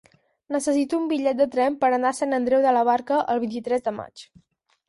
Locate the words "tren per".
1.57-1.91